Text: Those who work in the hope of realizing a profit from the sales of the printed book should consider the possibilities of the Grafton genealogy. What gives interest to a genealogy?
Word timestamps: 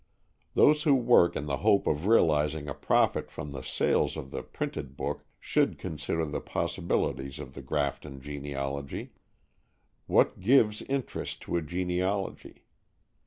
Those 0.55 0.81
who 0.81 0.95
work 0.95 1.35
in 1.35 1.45
the 1.45 1.57
hope 1.57 1.85
of 1.85 2.07
realizing 2.07 2.67
a 2.67 2.73
profit 2.73 3.29
from 3.29 3.51
the 3.51 3.61
sales 3.61 4.17
of 4.17 4.31
the 4.31 4.41
printed 4.41 4.97
book 4.97 5.27
should 5.39 5.77
consider 5.77 6.25
the 6.25 6.41
possibilities 6.41 7.37
of 7.37 7.53
the 7.53 7.61
Grafton 7.61 8.19
genealogy. 8.19 9.13
What 10.07 10.39
gives 10.39 10.81
interest 10.81 11.43
to 11.43 11.55
a 11.55 11.61
genealogy? 11.61 12.63